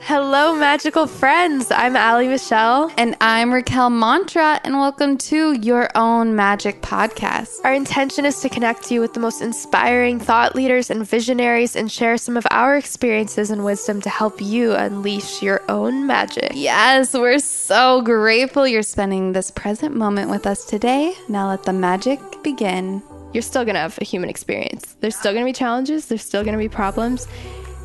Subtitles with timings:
[0.00, 1.70] Hello, magical friends.
[1.70, 2.90] I'm Ali Michelle.
[2.96, 7.56] And I'm Raquel Mantra, and welcome to Your Own Magic Podcast.
[7.64, 11.90] Our intention is to connect you with the most inspiring thought leaders and visionaries and
[11.90, 16.52] share some of our experiences and wisdom to help you unleash your own magic.
[16.54, 21.14] Yes, we're so grateful you're spending this present moment with us today.
[21.28, 23.02] Now let the magic begin.
[23.34, 24.96] You're still going to have a human experience.
[25.00, 27.26] There's still going to be challenges, there's still going to be problems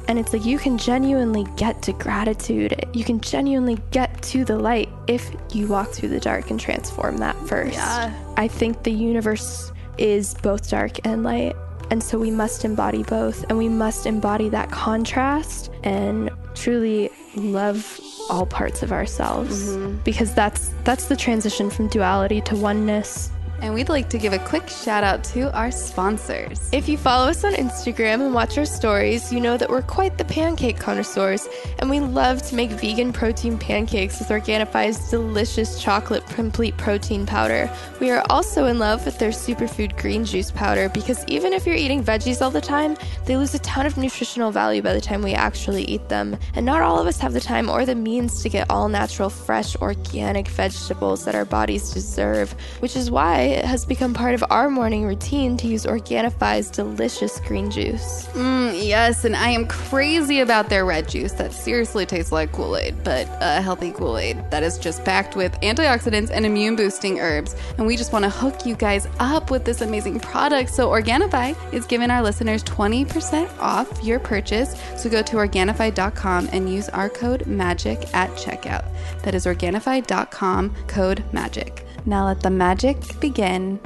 [0.08, 2.86] and it's like you can genuinely get to gratitude.
[2.94, 7.18] You can genuinely get to the light if you walk through the dark and transform
[7.18, 7.76] that first.
[7.76, 8.14] Yeah.
[8.38, 11.56] I think the universe is both dark and light.
[11.90, 18.00] And so we must embody both and we must embody that contrast and truly love
[18.30, 19.98] all parts of ourselves mm-hmm.
[20.04, 23.32] because that's that's the transition from duality to oneness
[23.62, 26.70] and we'd like to give a quick shout out to our sponsors.
[26.72, 30.18] If you follow us on Instagram and watch our stories, you know that we're quite
[30.18, 31.48] the pancake connoisseurs,
[31.80, 37.70] and we love to make vegan protein pancakes with Organifi's delicious chocolate complete protein powder.
[38.00, 41.76] We are also in love with their superfood green juice powder because even if you're
[41.76, 45.22] eating veggies all the time, they lose a ton of nutritional value by the time
[45.22, 46.38] we actually eat them.
[46.56, 49.30] And not all of us have the time or the means to get all natural,
[49.30, 54.44] fresh, organic vegetables that our bodies deserve, which is why it has become part of
[54.50, 58.28] our morning routine to use Organifi's delicious green juice.
[58.34, 62.76] Mm, yes, and I am crazy about their red juice that seriously tastes like Kool
[62.76, 67.20] Aid, but a healthy Kool Aid that is just packed with antioxidants and immune boosting
[67.20, 67.56] herbs.
[67.78, 70.72] And we just want to hook you guys up with this amazing product.
[70.72, 74.76] So, Organifi is giving our listeners 20% off your purchase.
[74.98, 78.86] So, go to Organifi.com and use our code MAGIC at checkout.
[79.22, 81.84] That is Organifi.com, code MAGIC.
[82.06, 83.80] Now let the magic begin.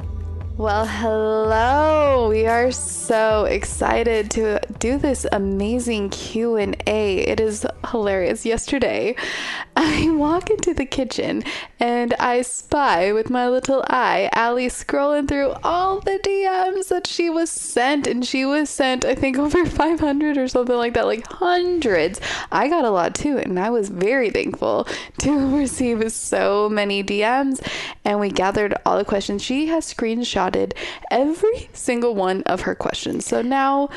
[0.58, 2.28] Well, hello.
[2.28, 7.18] We are so excited to do this amazing Q&A.
[7.18, 8.44] It is hilarious.
[8.44, 9.14] Yesterday,
[9.76, 11.44] I walk into the kitchen
[11.78, 17.30] and I spy with my little eye Ali scrolling through all the DMs that she
[17.30, 21.24] was sent and she was sent I think over 500 or something like that, like
[21.28, 22.20] hundreds.
[22.50, 24.88] I got a lot too and I was very thankful
[25.18, 27.64] to receive so many DMs
[28.04, 29.40] and we gathered all the questions.
[29.40, 30.47] She has screenshot
[31.10, 33.26] every single one of her questions.
[33.26, 33.90] So now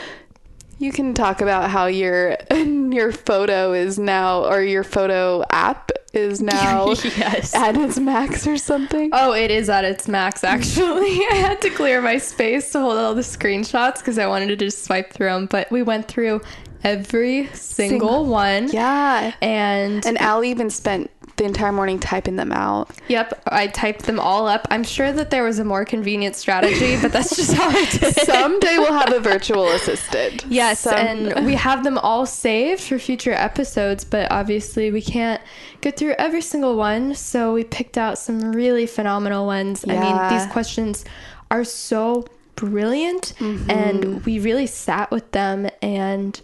[0.81, 6.41] you can talk about how your your photo is now or your photo app is
[6.41, 7.55] now yes.
[7.55, 9.11] at its max or something.
[9.13, 11.25] Oh, it is at its max actually.
[11.31, 14.55] I had to clear my space to hold all the screenshots because I wanted to
[14.55, 16.41] just swipe through them, but we went through
[16.83, 18.69] every single, single one.
[18.71, 19.33] Yeah.
[19.41, 21.11] And and Ali even spent
[21.41, 22.91] the entire morning typing them out.
[23.07, 24.67] Yep, I typed them all up.
[24.69, 28.03] I'm sure that there was a more convenient strategy, but that's just how I did
[28.03, 28.25] it.
[28.27, 30.45] Someday we'll have a virtual assistant.
[30.47, 35.41] Yes, Some- and we have them all saved for future episodes, but obviously we can't
[35.81, 37.15] go through every single one.
[37.15, 39.83] So we picked out some really phenomenal ones.
[39.87, 41.05] I mean, these questions
[41.49, 43.71] are so brilliant, Mm-hmm.
[43.71, 46.39] and we really sat with them and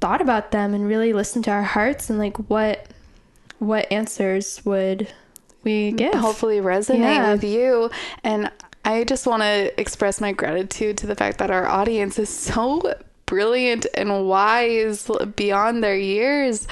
[0.00, 2.86] thought about them and really listened to our hearts and like what
[3.66, 5.08] what answers would
[5.62, 6.14] we give.
[6.14, 7.32] hopefully resonate Yeah.
[7.32, 7.90] with you.
[8.22, 8.50] And
[8.84, 12.82] I just want to express my gratitude to the fact that our audience is so
[13.26, 16.68] brilliant and wise beyond their years.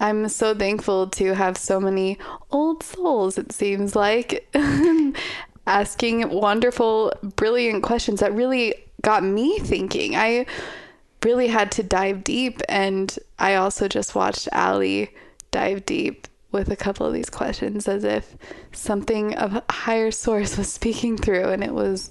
[0.00, 2.18] I'm so thankful to have so many
[2.50, 4.46] old souls, it seems like,
[5.66, 10.14] asking wonderful, brilliant questions that really got me thinking.
[10.16, 10.44] I
[11.24, 15.10] really had to dive deep, and I also just watched Ali
[15.50, 18.36] dive deep with a couple of these questions as if
[18.72, 22.10] something of a higher source was speaking through, and it was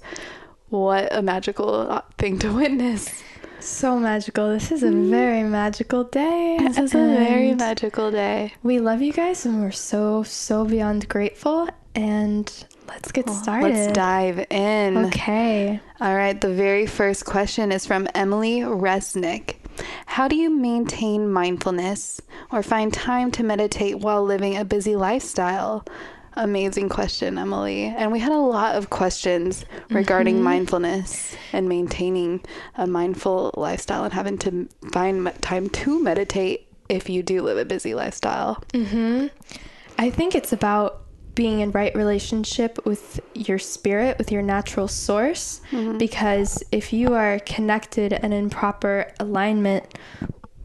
[0.69, 3.23] what a magical thing to witness.
[3.59, 4.49] So magical.
[4.49, 5.09] This is a mm-hmm.
[5.09, 6.57] very magical day.
[6.59, 8.53] This is a very magical day.
[8.61, 11.69] We love you guys and we're so, so beyond grateful.
[11.95, 12.51] And
[12.89, 13.69] let's get started.
[13.73, 14.97] Let's dive in.
[15.05, 15.79] Okay.
[16.01, 19.55] All right, the very first question is from Emily Resnick.
[20.05, 22.21] How do you maintain mindfulness
[22.51, 25.85] or find time to meditate while living a busy lifestyle?
[26.35, 27.85] Amazing question, Emily.
[27.85, 30.43] And we had a lot of questions regarding mm-hmm.
[30.43, 32.41] mindfulness and maintaining
[32.75, 37.65] a mindful lifestyle and having to find time to meditate if you do live a
[37.65, 38.63] busy lifestyle.
[38.73, 39.27] Mm-hmm.
[39.97, 41.02] I think it's about
[41.35, 45.61] being in right relationship with your spirit, with your natural source.
[45.71, 45.97] Mm-hmm.
[45.97, 49.97] Because if you are connected and in proper alignment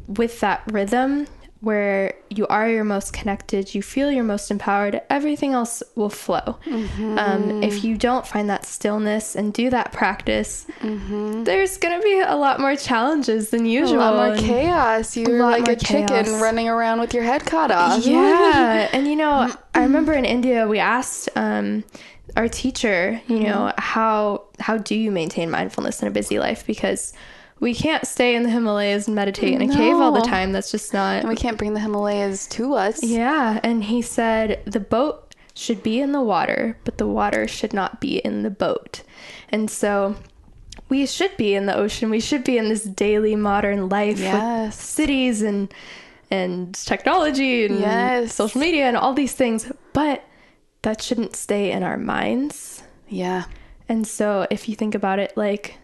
[0.06, 1.26] with that rhythm,
[1.60, 6.56] where you are your most connected, you feel your most empowered, everything else will flow.
[7.18, 12.20] Um, if you don't find that stillness and do that practice, there's going to be
[12.20, 13.96] a lot more challenges than usual.
[13.96, 15.16] A lot more chaos.
[15.16, 18.06] You're lot like a chicken running around with your head cut off.
[18.06, 18.88] Yeah.
[18.92, 21.82] and you know, I remember in India we asked um,
[22.36, 26.64] our teacher, you know, how how do you maintain mindfulness in a busy life?
[26.66, 27.12] Because
[27.60, 30.52] we can't stay in the Himalayas and meditate in a cave all the time.
[30.52, 33.02] That's just not And we can't bring the Himalayas to us.
[33.02, 37.72] Yeah, and he said the boat should be in the water, but the water should
[37.72, 39.02] not be in the boat.
[39.48, 40.14] And so
[40.88, 42.10] we should be in the ocean.
[42.10, 44.66] We should be in this daily modern life Yes.
[44.76, 45.72] with cities and
[46.30, 48.34] and technology and Yes.
[48.34, 50.22] social media and all these things, but
[50.82, 52.82] that shouldn't stay in our minds.
[53.08, 53.44] Yeah.
[53.88, 55.78] And so if you think about it like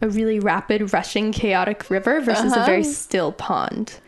[0.00, 4.00] a really rapid, rushing, chaotic river versus a very still pond.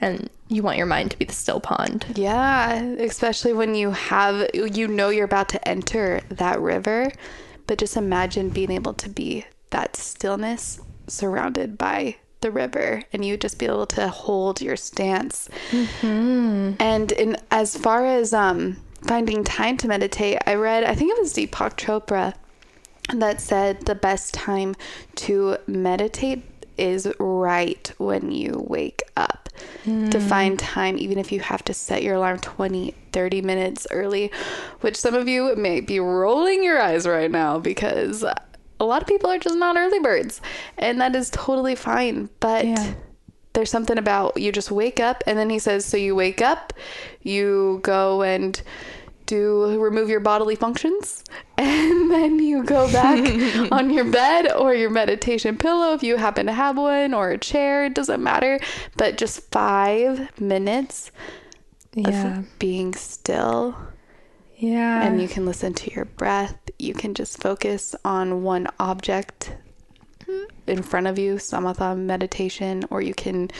[0.00, 2.04] And you want your mind to be the still pond.
[2.14, 7.10] Yeah, especially when you have you know you're about to enter that river,
[7.66, 13.36] but just imagine being able to be that stillness surrounded by the river and you
[13.36, 15.48] just be able to hold your stance.
[16.78, 21.18] And in as far as um finding time to meditate, I read I think it
[21.18, 22.34] was Deepak Chopra
[23.14, 24.74] that said the best time
[25.16, 26.42] to meditate
[26.76, 29.48] is right when you wake up.
[29.84, 30.10] Hmm.
[30.10, 34.30] To find time, even if you have to set your alarm 20, 30 minutes early,
[34.80, 39.08] which some of you may be rolling your eyes right now because a lot of
[39.08, 40.42] people are just not early birds.
[40.76, 42.28] And that is totally fine.
[42.40, 42.92] But Yeah.
[43.54, 46.74] there's something about you just wake up and then he says so you wake up
[47.22, 48.60] you go and
[49.26, 51.24] do remove your bodily functions
[51.58, 53.18] and then you go back
[53.72, 57.38] on your bed or your meditation pillow if you happen to have one or a
[57.38, 58.58] chair it doesn't matter
[58.96, 61.10] but just five minutes
[61.94, 62.38] Yeah.
[62.40, 63.76] of being still
[64.56, 65.02] Yeah.
[65.02, 66.56] and you can listen to your breath.
[66.78, 69.54] You can just focus on one object
[70.66, 73.50] in front of you, samatha meditation, or you can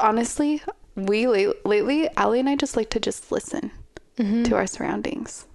[0.00, 0.62] honestly,
[0.94, 3.70] we lately, Ali and I just like to just listen
[4.18, 4.44] Mm-hmm.
[4.44, 5.46] to our surroundings.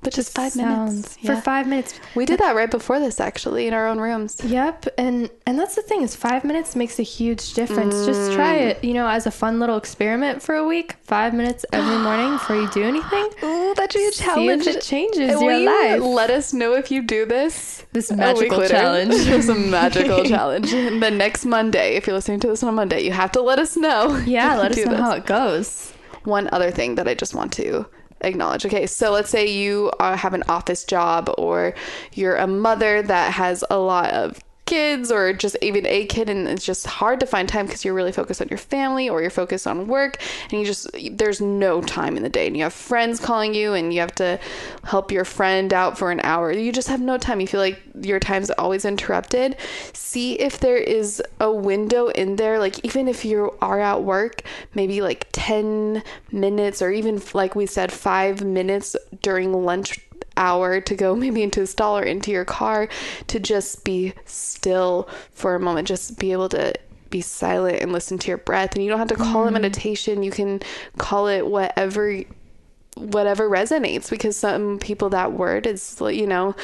[0.00, 1.16] But just five minutes.
[1.16, 1.98] For five minutes.
[2.14, 4.40] We did that right before this actually in our own rooms.
[4.44, 8.06] Yep, and and that's the thing is five minutes makes a huge difference.
[8.06, 8.34] Just mm.
[8.36, 10.92] try it, you know, as a fun little experiment for a week.
[11.02, 13.28] Five minutes every morning before you do anything.
[13.42, 14.66] Ooh, that should be a See challenge.
[14.68, 16.00] if it changes Will your you life.
[16.00, 17.84] Let us know if you do this.
[17.92, 19.14] This magical challenge.
[19.14, 20.70] It's a magical challenge.
[20.70, 23.76] The next Monday, if you're listening to this on Monday, you have to let us
[23.76, 24.16] know.
[24.18, 25.00] Yeah, let us know this.
[25.00, 25.92] how it goes.
[26.28, 27.86] One other thing that I just want to
[28.20, 28.66] acknowledge.
[28.66, 31.74] Okay, so let's say you uh, have an office job or
[32.12, 34.38] you're a mother that has a lot of
[34.68, 37.94] kids or just even a kid and it's just hard to find time because you're
[37.94, 40.18] really focused on your family or you're focused on work
[40.50, 43.72] and you just there's no time in the day and you have friends calling you
[43.72, 44.38] and you have to
[44.84, 46.52] help your friend out for an hour.
[46.52, 47.40] You just have no time.
[47.40, 49.56] You feel like your time's always interrupted.
[49.94, 54.42] See if there is a window in there like even if you are at work
[54.74, 59.98] maybe like 10 minutes or even like we said 5 minutes during lunch
[60.38, 62.88] hour to go maybe into a stall or into your car
[63.26, 66.72] to just be still for a moment, just be able to
[67.10, 68.74] be silent and listen to your breath.
[68.74, 69.54] And you don't have to call it mm-hmm.
[69.54, 70.22] meditation.
[70.22, 70.60] You can
[70.96, 72.22] call it whatever
[72.96, 76.56] whatever resonates because some people that word is you know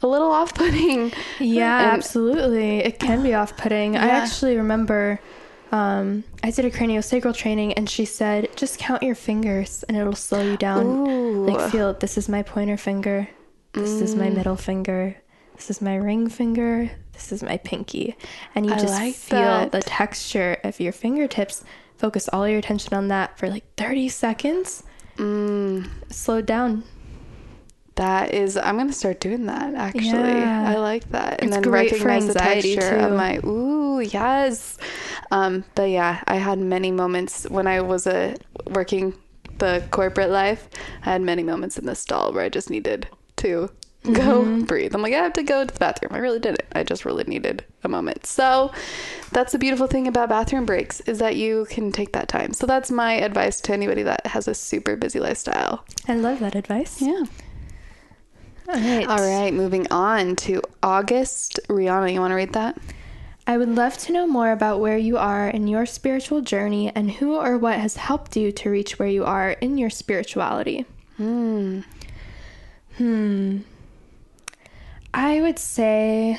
[0.00, 2.78] a little off-putting Yeah, And- absolutely.
[2.78, 3.96] It can be off putting.
[3.96, 5.20] I actually remember
[5.72, 10.14] um, I did a craniosacral training and she said, just count your fingers and it'll
[10.14, 10.86] slow you down.
[10.86, 11.46] Ooh.
[11.46, 13.28] Like, feel this is my pointer finger,
[13.72, 14.18] this is Mm.
[14.18, 15.16] my middle finger,
[15.56, 18.16] this is my ring finger, this is my pinky.
[18.54, 19.72] And you I just like feel that.
[19.72, 21.64] the texture of your fingertips.
[21.96, 24.82] Focus all your attention on that for like 30 seconds.
[25.18, 25.88] Mm.
[26.10, 26.82] Slow down.
[27.96, 29.74] That is, I'm gonna start doing that.
[29.74, 30.70] Actually, Yeah.
[30.70, 33.38] I like that, and It's then great for recognize the texture of my.
[33.44, 34.78] Ooh, yes.
[35.32, 38.36] Um, but yeah, I had many moments when I was a
[38.66, 39.14] working
[39.58, 40.68] the corporate life.
[41.02, 43.70] I had many moments in the stall where I just needed to
[44.04, 44.64] go Mm-hmm.
[44.70, 44.94] breathe.
[44.94, 46.10] I'm like, I have to go to the bathroom.
[46.12, 46.62] I really didn't.
[46.72, 48.26] I just really needed a moment.
[48.26, 48.72] So
[49.30, 52.52] that's the beautiful thing about bathroom breaks is that you can take that time.
[52.52, 55.84] So that's my advice to anybody that has a super busy lifestyle.
[56.08, 57.00] I love that advice.
[57.00, 57.22] Yeah.
[58.68, 59.06] All right.
[59.08, 61.60] All right, moving on to August.
[61.68, 62.76] Rihanna, you want to read that?
[63.46, 67.10] I would love to know more about where you are in your spiritual journey and
[67.10, 70.86] who or what has helped you to reach where you are in your spirituality.
[71.16, 71.80] Hmm.
[72.96, 73.58] Hmm.
[75.12, 76.38] I would say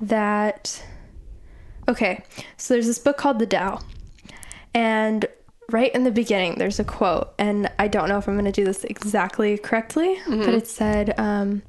[0.00, 0.82] that.
[1.86, 2.24] Okay,
[2.56, 3.80] so there's this book called The Tao.
[4.72, 5.26] And
[5.70, 8.52] right in the beginning, there's a quote, and I don't know if I'm going to
[8.52, 11.62] do this exactly correctly, but it said, um,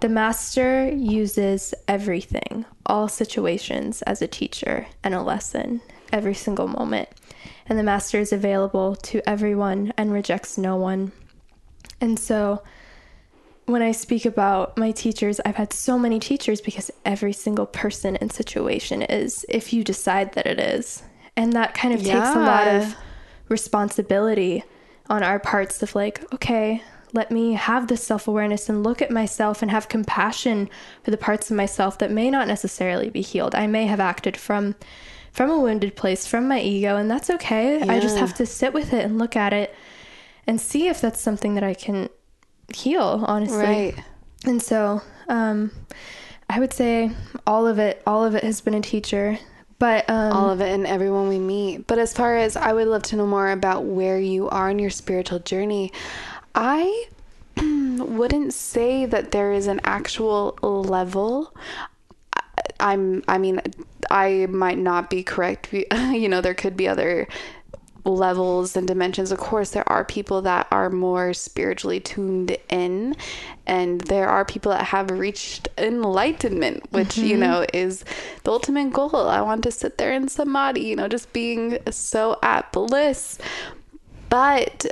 [0.00, 7.10] The master uses everything, all situations, as a teacher and a lesson, every single moment.
[7.66, 11.12] And the master is available to everyone and rejects no one.
[12.00, 12.62] And so
[13.66, 18.16] when I speak about my teachers, I've had so many teachers because every single person
[18.16, 21.02] and situation is, if you decide that it is.
[21.36, 22.96] And that kind of takes a lot of
[23.48, 24.64] responsibility
[25.10, 29.10] on our parts of like, okay, let me have this self awareness and look at
[29.10, 30.68] myself and have compassion
[31.02, 33.54] for the parts of myself that may not necessarily be healed.
[33.54, 34.74] I may have acted from
[35.32, 37.80] from a wounded place, from my ego, and that's okay.
[37.82, 39.74] I just have to sit with it and look at it
[40.46, 42.08] and see if that's something that I can
[42.74, 43.58] heal, honestly.
[43.58, 43.94] Right.
[44.44, 45.70] And so, um,
[46.48, 47.12] I would say
[47.46, 49.38] all of it, all of it has been a teacher.
[49.78, 51.86] But um, All of it and everyone we meet.
[51.86, 54.78] But as far as I would love to know more about where you are in
[54.78, 55.90] your spiritual journey,
[56.54, 57.08] I
[57.56, 61.54] wouldn't say that there is an actual level.
[62.34, 62.42] I-
[62.80, 63.60] I'm I mean
[64.10, 65.72] I might not be correct.
[65.92, 67.28] You know, there could be other
[68.04, 69.32] levels and dimensions.
[69.32, 73.16] Of course, there are people that are more spiritually tuned in,
[73.66, 77.40] and there are people that have reached enlightenment, which, you mm-hmm.
[77.40, 78.04] know, is
[78.44, 79.28] the ultimate goal.
[79.28, 83.38] I want to sit there in samadhi, you know, just being so at bliss.
[84.28, 84.86] But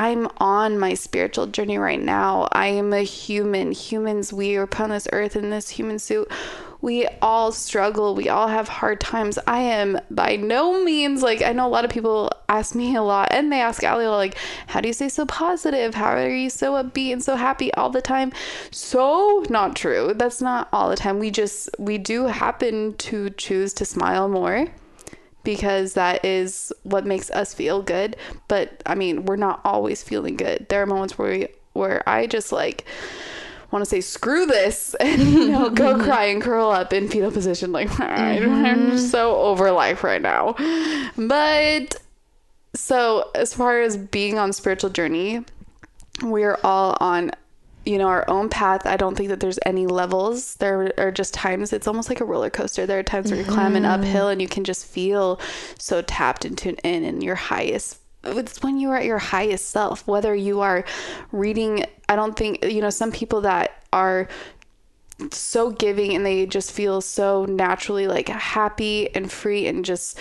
[0.00, 2.48] I'm on my spiritual journey right now.
[2.52, 3.72] I am a human.
[3.72, 6.26] Humans, we are upon this earth in this human suit.
[6.80, 8.14] We all struggle.
[8.14, 9.38] We all have hard times.
[9.46, 13.02] I am by no means like I know a lot of people ask me a
[13.02, 14.38] lot and they ask Ali like,
[14.68, 15.92] how do you stay so positive?
[15.92, 18.32] How are you so upbeat and so happy all the time?
[18.70, 20.14] So not true.
[20.16, 21.18] That's not all the time.
[21.18, 24.68] We just we do happen to choose to smile more
[25.42, 28.16] because that is what makes us feel good.
[28.48, 30.66] But I mean, we're not always feeling good.
[30.68, 32.84] There are moments where we, where I just like
[33.70, 37.30] want to say screw this and you know go cry and curl up in fetal
[37.30, 40.54] position like I'm just so over life right now.
[41.16, 41.96] But
[42.74, 45.44] so as far as being on spiritual journey,
[46.22, 47.32] we're all on
[47.84, 50.56] you know our own path i don't think that there's any levels.
[50.56, 52.86] There are just times it's almost like a roller coaster.
[52.86, 54.02] There are times where you're climbing mm-hmm.
[54.02, 55.40] uphill and you can just feel
[55.78, 59.70] so tapped and tuned in and your highest it's when you are at your highest
[59.70, 60.84] self whether you are
[61.32, 64.28] reading i don't think you know some people that are
[65.30, 70.18] so giving and they just feel so naturally like happy and free and just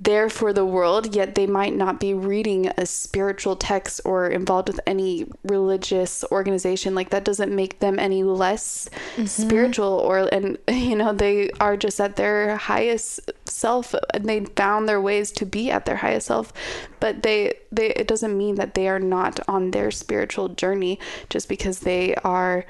[0.00, 4.68] there for the world, yet they might not be reading a spiritual text or involved
[4.68, 6.94] with any religious organization.
[6.94, 9.26] Like that doesn't make them any less mm-hmm.
[9.26, 14.88] spiritual or and you know, they are just at their highest self and they found
[14.88, 16.52] their ways to be at their highest self.
[16.98, 20.98] But they they it doesn't mean that they are not on their spiritual journey
[21.30, 22.66] just because they are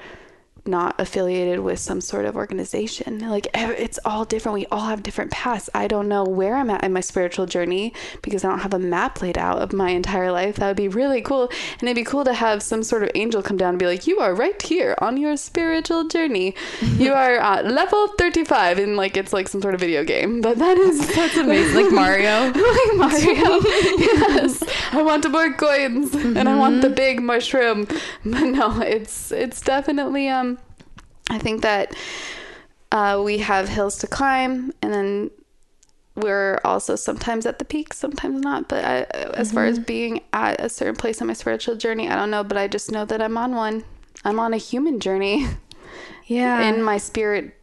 [0.67, 3.19] not affiliated with some sort of organization.
[3.19, 4.53] Like it's all different.
[4.55, 5.69] We all have different paths.
[5.73, 8.79] I don't know where I'm at in my spiritual journey because I don't have a
[8.79, 10.55] map laid out of my entire life.
[10.57, 11.49] That would be really cool.
[11.79, 14.07] And it'd be cool to have some sort of angel come down and be like,
[14.07, 16.55] "You are right here on your spiritual journey.
[16.81, 20.41] You are at level 35." And like it's like some sort of video game.
[20.41, 21.83] But that is That's amazing.
[21.83, 22.45] Like Mario.
[22.51, 23.59] like Mario.
[23.97, 27.85] yes, I want to more coins and I want the big mushroom.
[28.23, 30.54] But no, it's it's definitely um.
[31.29, 31.95] I think that
[32.91, 35.31] uh, we have hills to climb, and then
[36.15, 38.69] we're also sometimes at the peak, sometimes not.
[38.69, 39.01] But I,
[39.33, 42.43] as far as being at a certain place on my spiritual journey, I don't know.
[42.43, 43.83] But I just know that I'm on one.
[44.23, 45.47] I'm on a human journey
[46.25, 46.61] Yeah.
[46.69, 47.55] in my spirit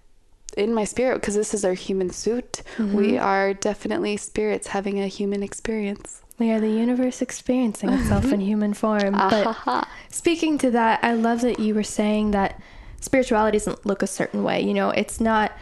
[0.56, 5.06] in my spirit because this is our human suit we are definitely spirits having a
[5.06, 9.14] human experience We are the universe experiencing itself in human form.
[9.14, 12.60] But speaking to that, I love that you were saying that
[13.02, 14.62] spirituality doesn't look a certain way.
[14.62, 15.52] You know, it's not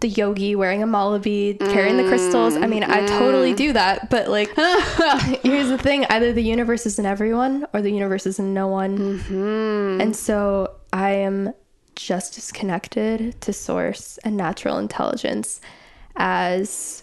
[0.00, 2.56] the yogi wearing a mala bead, carrying the crystals.
[2.56, 3.56] I mean, I totally mm-hmm.
[3.56, 4.48] do that, but like,
[5.42, 8.66] here's the thing either the universe is in everyone or the universe is in no
[8.66, 8.98] one.
[8.98, 10.00] Mm-hmm.
[10.00, 11.52] And so I am
[11.96, 15.60] just as connected to source and natural intelligence
[16.16, 17.02] as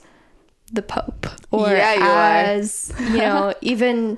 [0.71, 4.17] the pope or Yeah, you as you know even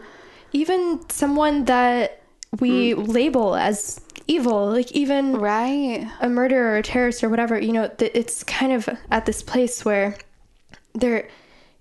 [0.54, 2.22] even someone that
[2.60, 3.04] we hmm.
[3.04, 6.08] label as evil like even right.
[6.22, 9.42] a murderer or a terrorist or whatever you know th- it's kind of at this
[9.42, 10.16] place where
[10.94, 11.28] there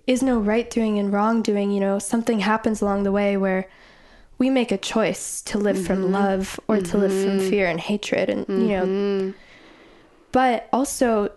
[0.07, 3.69] is no right doing and wrong doing you know something happens along the way where
[4.39, 6.13] we make a choice to live from mm-hmm.
[6.13, 7.49] love or to live from mm-hmm.
[7.49, 8.85] fear and hatred and you know.
[8.85, 9.31] Mm-hmm.
[10.31, 11.31] But also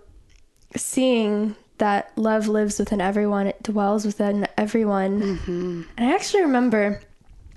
[0.76, 5.40] seeing that love lives within everyone it dwells within everyone.
[5.47, 7.00] And i actually remember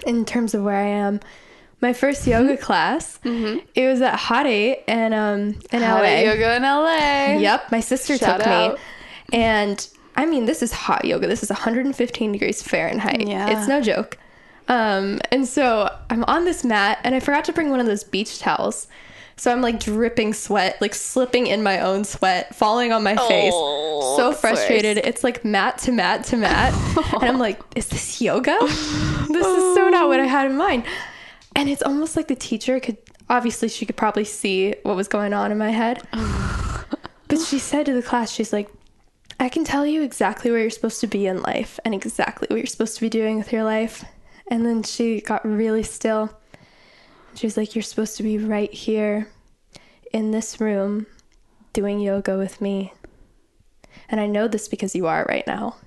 [0.05, 1.19] in terms of where i am
[1.85, 5.39] my first yoga class it was at Hot Eight and um
[5.71, 8.73] in Hot la yoga in la Yep, my sister Shout took out.
[8.73, 8.79] me.
[9.33, 11.27] And I mean, this is hot yoga.
[11.27, 13.27] This is 115 degrees Fahrenheit.
[13.27, 13.49] Yeah.
[13.51, 14.17] It's no joke.
[14.67, 18.03] Um, and so I'm on this mat and I forgot to bring one of those
[18.03, 18.87] beach towels.
[19.37, 23.53] So I'm like dripping sweat, like slipping in my own sweat, falling on my face.
[23.53, 24.97] Oh, So frustrated.
[24.97, 26.73] It's like mat to mat to mat.
[27.13, 28.57] and I'm like, is this yoga?
[28.61, 30.85] this is so not what I had in mind.
[31.55, 32.97] And it's almost like the teacher could
[33.29, 36.01] obviously she could probably see what was going on in my head.
[37.27, 38.69] But she said to the class, she's like,
[39.39, 42.57] I can tell you exactly where you're supposed to be in life and exactly what
[42.57, 44.05] you're supposed to be doing with your life.
[44.47, 46.37] And then she got really still.
[47.33, 49.27] She was like, You're supposed to be right here
[50.13, 51.07] in this room
[51.73, 52.93] doing yoga with me.
[54.07, 55.77] And I know this because you are right now.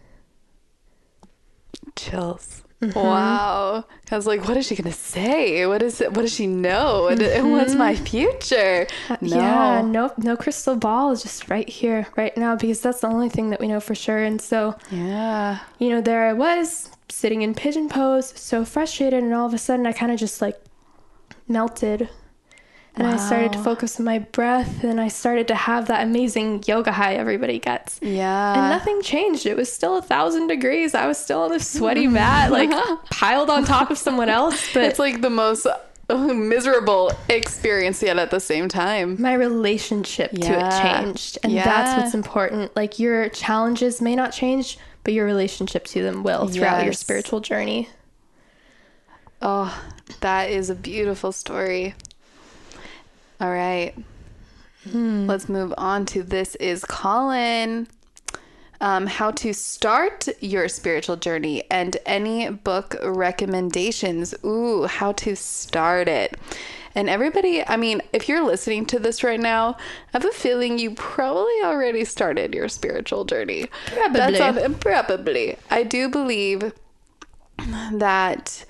[1.95, 2.97] chills Mm-hmm.
[2.97, 3.85] wow.
[4.11, 5.67] I was like what is she gonna say?
[5.67, 7.09] What is it what does she know?
[7.09, 7.51] And and mm-hmm.
[7.51, 8.87] what's my future?
[9.09, 9.37] Uh, no.
[9.37, 13.29] Yeah, no no crystal ball, is just right here, right now, because that's the only
[13.29, 14.23] thing that we know for sure.
[14.23, 15.59] And so yeah.
[15.79, 19.59] you know, there I was sitting in pigeon pose, so frustrated, and all of a
[19.59, 20.61] sudden I kind of just like
[21.49, 22.09] melted.
[22.95, 26.65] And I started to focus on my breath, and I started to have that amazing
[26.67, 28.01] yoga high everybody gets.
[28.03, 29.47] yeah And nothing changed.
[29.47, 30.97] It was still a thousand degrees.
[30.97, 32.71] I was still on this sweaty mat, like
[33.11, 34.75] piled on top of someone else.
[34.75, 35.65] But it's like the most
[36.11, 41.39] uh, miserable experience yet at the same time my relationship to it changed.
[41.45, 42.75] And that's what's important.
[42.75, 47.41] Like your challenges may not change, but your relationship to them will throughout your spiritual
[47.41, 47.91] journey.
[49.41, 49.73] Oh,
[50.21, 51.95] that is a beautiful story.
[53.41, 53.95] All right.
[55.27, 57.89] Let's move on to this is Colin.
[58.81, 64.35] Um, how to start your spiritual journey and any book recommendations.
[64.45, 66.37] Ooh, how to start it.
[66.95, 69.77] And everybody, I mean, if you're listening to this right now,
[70.13, 73.67] I have a feeling you probably already started your spiritual journey.
[73.87, 74.39] Probably.
[74.39, 75.59] That's on, probably.
[75.71, 76.73] I do believe
[77.93, 78.65] that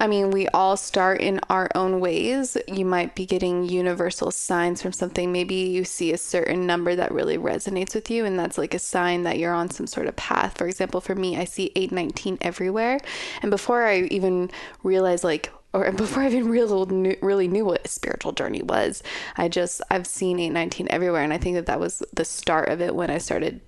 [0.00, 2.56] I mean, we all start in our own ways.
[2.66, 5.30] You might be getting universal signs from something.
[5.30, 8.78] Maybe you see a certain number that really resonates with you, and that's like a
[8.78, 10.56] sign that you're on some sort of path.
[10.56, 12.98] For example, for me, I see 819 everywhere.
[13.42, 14.50] And before I even
[14.82, 19.02] realized, like, or before I even really really knew what a spiritual journey was,
[19.36, 21.22] I just, I've seen 819 everywhere.
[21.22, 23.60] And I think that that was the start of it when I started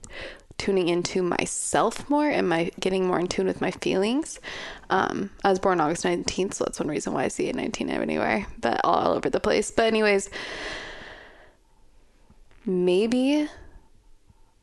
[0.63, 4.39] tuning into myself more and my getting more in tune with my feelings.
[4.91, 7.91] Um, I was born August 19th, so that's one reason why I see it 19
[7.91, 9.73] anywhere, but all over the place.
[9.73, 10.31] But, anyways,
[12.65, 13.49] maybe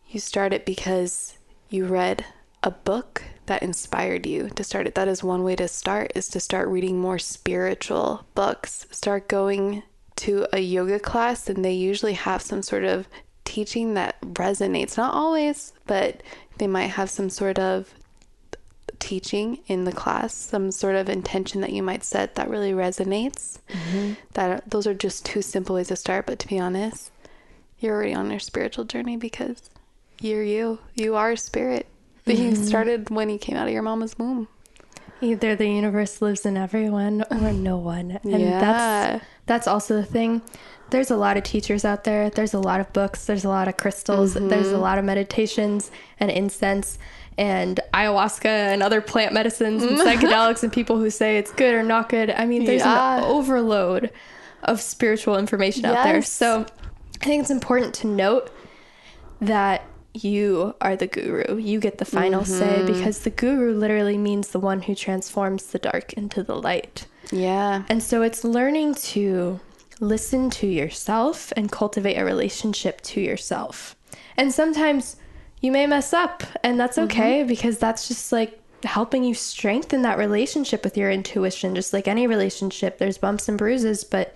[0.07, 1.37] you start it because
[1.69, 2.23] you read
[2.63, 4.95] a book that inspired you to start it.
[4.95, 8.87] That is one way to start is to start reading more spiritual books.
[8.89, 9.83] Start going
[10.15, 13.09] to a yoga class and they usually have some sort of
[13.45, 14.97] teaching that resonates.
[14.97, 16.21] Not always, but
[16.57, 17.93] they might have some sort of
[18.99, 23.59] teaching in the class, some sort of intention that you might set that really resonates.
[23.69, 24.13] Mm-hmm.
[24.33, 27.11] That those are just two simple ways to start, but to be honest,
[27.79, 29.69] you're already on your spiritual journey because
[30.21, 30.79] you're you.
[30.95, 31.87] You are spirit.
[32.25, 32.43] Mm-hmm.
[32.43, 34.47] You started when you came out of your mama's womb.
[35.19, 38.19] Either the universe lives in everyone or no one.
[38.21, 38.59] And yeah.
[38.59, 40.43] that's that's also the thing.
[40.91, 42.29] There's a lot of teachers out there.
[42.29, 43.25] There's a lot of books.
[43.25, 44.35] There's a lot of crystals.
[44.35, 44.47] Mm-hmm.
[44.47, 46.97] There's a lot of meditations and incense
[47.37, 51.83] and ayahuasca and other plant medicines and psychedelics and people who say it's good or
[51.83, 52.29] not good.
[52.29, 53.19] I mean, there's yeah.
[53.19, 54.11] an overload
[54.63, 55.95] of spiritual information yes.
[55.95, 56.21] out there.
[56.21, 56.65] So
[57.21, 58.51] I think it's important to note
[59.39, 61.57] that you are the guru.
[61.57, 62.51] You get the final mm-hmm.
[62.51, 67.05] say because the guru literally means the one who transforms the dark into the light.
[67.31, 67.83] Yeah.
[67.89, 69.59] And so it's learning to
[69.99, 73.95] listen to yourself and cultivate a relationship to yourself.
[74.37, 75.17] And sometimes
[75.61, 77.11] you may mess up, and that's mm-hmm.
[77.11, 77.47] okay mm-hmm.
[77.47, 81.75] because that's just like helping you strengthen that relationship with your intuition.
[81.75, 84.35] Just like any relationship, there's bumps and bruises, but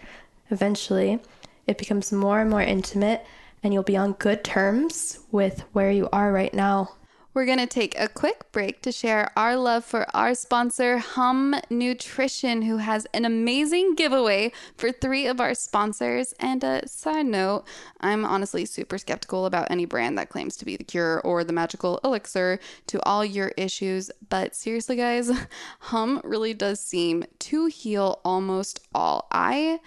[0.49, 1.19] eventually
[1.65, 3.25] it becomes more and more intimate
[3.63, 6.91] and you'll be on good terms with where you are right now.
[7.33, 11.55] We're going to take a quick break to share our love for our sponsor, Hum
[11.67, 16.35] Nutrition, who has an amazing giveaway for three of our sponsors.
[16.39, 17.63] And a side note,
[17.99, 21.53] I'm honestly super skeptical about any brand that claims to be the cure or the
[21.53, 24.11] magical elixir to all your issues.
[24.29, 25.31] But seriously, guys,
[25.79, 29.27] Hum really does seem to heal almost all.
[29.31, 29.79] I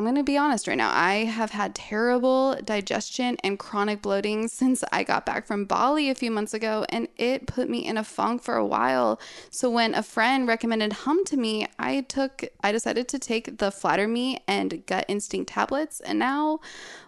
[0.00, 0.90] I'm going to be honest right now.
[0.90, 6.14] I have had terrible digestion and chronic bloating since I got back from Bali a
[6.14, 9.20] few months ago, and it put me in a funk for a while.
[9.50, 13.70] So when a friend recommended Hum to me, I took I decided to take the
[13.70, 16.60] Flatter Me and Gut Instinct tablets, and now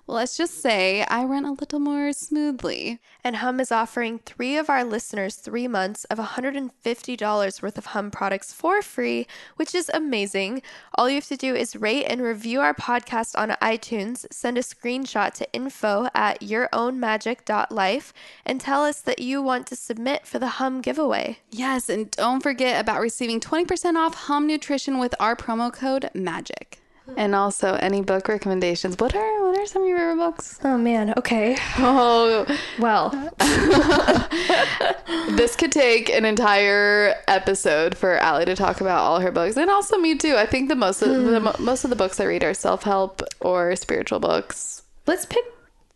[0.06, 2.98] let's just say I run a little more smoothly.
[3.24, 8.10] And Hum is offering three of our listeners three months of $150 worth of Hum
[8.10, 10.62] products for free, which is amazing.
[10.96, 14.62] All you have to do is rate and review our podcast on iTunes, send a
[14.62, 18.12] screenshot to info at yourownmagic.life,
[18.44, 21.38] and tell us that you want to submit for the Hum giveaway.
[21.50, 26.81] Yes, and don't forget about receiving 20% off Hum Nutrition with our promo code MAGIC.
[27.16, 28.96] And also any book recommendations.
[28.98, 30.58] What are what are some of your favorite books?
[30.64, 31.56] Oh man, okay.
[31.78, 32.46] Oh
[32.78, 33.10] well.
[35.36, 39.56] this could take an entire episode for Ali to talk about all her books.
[39.56, 40.36] And also me too.
[40.36, 41.64] I think the most of the hmm.
[41.64, 44.82] most of the books I read are self-help or spiritual books.
[45.06, 45.44] Let's pick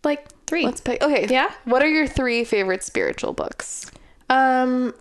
[0.05, 0.65] like 3.
[0.65, 1.27] Let's pick Okay.
[1.29, 1.53] Yeah.
[1.65, 3.91] What are your 3 favorite spiritual books?
[4.29, 4.95] Um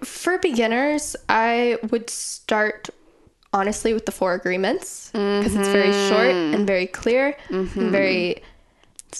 [0.00, 2.90] for beginners, I would start
[3.52, 5.60] honestly with the four agreements because mm-hmm.
[5.60, 6.64] it's very short and mm-hmm.
[6.64, 7.78] very clear mm-hmm.
[7.78, 8.42] and very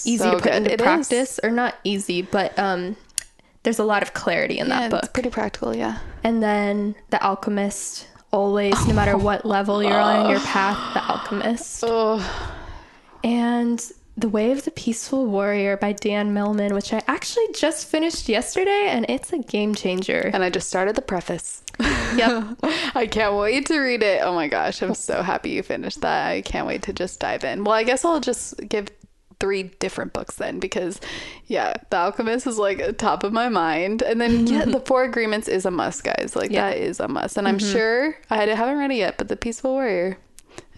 [0.05, 0.55] easy so to put good.
[0.55, 1.41] into it practice is.
[1.43, 2.97] or not easy but um
[3.63, 6.95] there's a lot of clarity in yeah, that book it's pretty practical yeah and then
[7.11, 12.59] the alchemist always no matter what level you're on in your path the alchemist oh.
[13.23, 18.29] and the Way of the Peaceful Warrior by Dan Millman, which I actually just finished
[18.29, 20.31] yesterday, and it's a game changer.
[20.33, 21.63] And I just started the preface.
[22.13, 22.59] Yep.
[22.95, 24.21] I can't wait to read it.
[24.23, 26.29] Oh my gosh, I'm so happy you finished that.
[26.29, 27.65] I can't wait to just dive in.
[27.65, 28.89] Well, I guess I'll just give
[29.41, 31.01] three different books then because
[31.47, 35.49] yeah the alchemist is like top of my mind and then yeah the four agreements
[35.49, 36.71] is a must guys like yeah.
[36.71, 37.73] that is a must and i'm mm-hmm.
[37.73, 40.17] sure i haven't read it yet but the peaceful warrior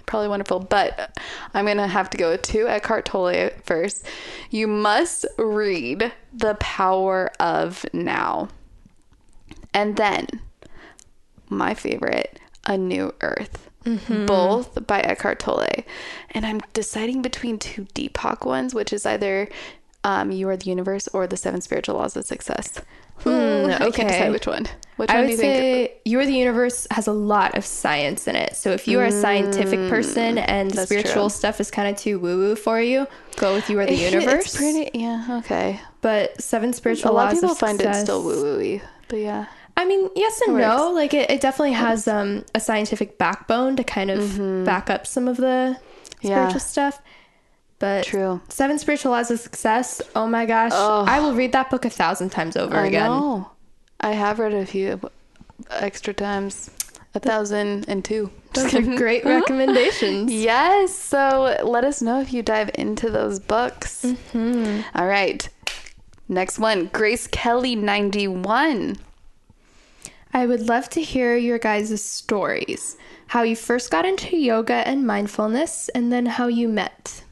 [0.07, 0.61] probably wonderful.
[0.61, 1.19] But
[1.53, 4.07] I'm going to have to go to Eckhart Tolle first.
[4.51, 8.49] You must read The Power of Now.
[9.73, 10.27] And then,
[11.49, 13.71] my favorite, A New Earth.
[13.85, 14.25] Mm-hmm.
[14.25, 15.85] Both by Eckhart Tolle.
[16.31, 19.49] And I'm deciding between two Deepak ones, which is either
[20.03, 22.81] um, You Are the Universe or The Seven Spiritual Laws of Success.
[23.19, 23.75] Hmm, okay.
[23.75, 24.67] I can't decide which one.
[24.97, 26.01] Which I one would do you say think?
[26.05, 28.55] You Are the Universe has a lot of science in it.
[28.55, 31.31] So if you are a scientific mm, person and the spiritual true.
[31.31, 34.47] stuff is kind of too woo woo for you, go with You Are the Universe.
[34.47, 35.81] It's pretty, yeah, okay.
[36.01, 37.23] But Seven Spiritual a Laws.
[37.23, 39.47] A lot of people find it still woo woo but yeah.
[39.77, 40.93] I mean, yes and no.
[40.93, 44.65] Like it, it definitely has um, a scientific backbone to kind of mm-hmm.
[44.65, 45.77] back up some of the
[46.19, 46.59] spiritual yeah.
[46.59, 47.03] stuff.
[47.79, 48.41] But True.
[48.49, 50.01] Seven Spiritual Laws of Success.
[50.15, 51.05] Oh my gosh, oh.
[51.07, 53.11] I will read that book a thousand times over I again.
[53.11, 53.51] know.
[54.01, 55.01] I have read a few
[55.71, 56.71] extra times.
[57.17, 58.31] A thousand and two.
[58.55, 60.33] Just Those are great recommendations.
[60.33, 60.95] Yes.
[60.97, 64.05] So let us know if you dive into those books.
[64.05, 64.81] Mm-hmm.
[64.99, 65.49] All right.
[66.29, 68.97] Next one Grace Kelly 91.
[70.33, 72.97] I would love to hear your guys' stories.
[73.29, 77.24] How you first got into yoga and mindfulness, and then how you met.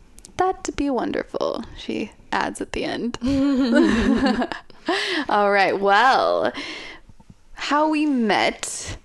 [0.42, 3.16] That'd be wonderful, she adds at the end.
[5.28, 5.78] All right.
[5.78, 6.52] Well,
[7.52, 8.96] how we met.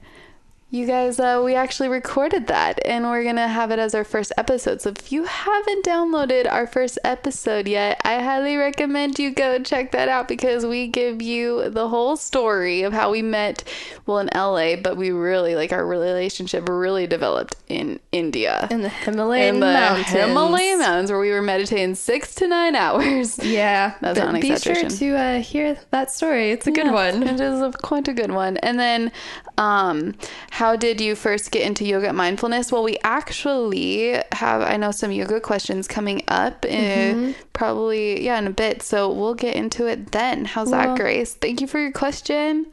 [0.69, 4.03] You guys, uh, we actually recorded that and we're going to have it as our
[4.03, 4.81] first episode.
[4.81, 9.93] So if you haven't downloaded our first episode yet, I highly recommend you go check
[9.93, 13.63] that out because we give you the whole story of how we met,
[14.05, 18.67] well, in LA, but we really, like, our relationship really developed in India.
[18.69, 20.07] In the Himalayan in the mountains.
[20.07, 23.39] Himalayan mountains where we were meditating six to nine hours.
[23.47, 26.51] Yeah, That's not an be sure to uh, hear that story.
[26.51, 27.23] It's a good Yeah, one.
[27.23, 28.57] It is a, quite a good one.
[28.57, 29.13] And then,
[29.57, 30.15] um,
[30.57, 32.71] how did you first get into yoga mindfulness?
[32.71, 37.29] Well, we actually have, I know, some yoga questions coming up, Mm-hmm.
[37.29, 38.81] uh, probably, yeah, in a bit.
[38.81, 40.45] So we'll get into it then.
[40.45, 41.35] How's Well- that, Grace?
[41.35, 42.65] Thank you for your question.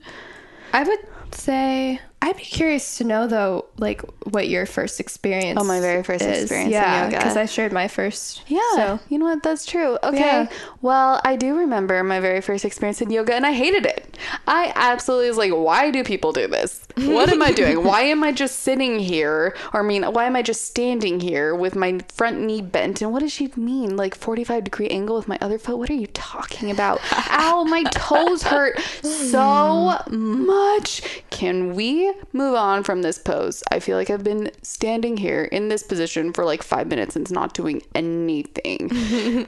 [0.73, 0.99] I would
[1.33, 5.59] say I'd be curious to know though, like what your first experience.
[5.61, 6.42] Oh, my very first is.
[6.44, 7.16] experience in Yeah, yoga.
[7.18, 8.40] because I shared my first.
[8.47, 9.42] Yeah, So you know what?
[9.42, 9.99] That's true.
[10.03, 10.18] Okay.
[10.18, 10.49] Yeah.
[10.81, 14.04] Well, I do remember my very first experience in yoga and I hated it.
[14.46, 16.87] I absolutely was like, why do people do this?
[16.96, 17.82] What am I doing?
[17.84, 19.56] why am I just sitting here?
[19.72, 23.02] Or I mean, why am I just standing here with my front knee bent?
[23.02, 23.96] And what does she mean?
[23.96, 25.78] Like 45 degree angle with my other foot?
[25.78, 27.00] What are you talking about?
[27.30, 31.22] Ow, my toes hurt so much.
[31.30, 33.62] Can we move on from this pose?
[33.70, 37.24] I feel like I've been standing here in this position for like five minutes and
[37.24, 38.88] it's not doing anything.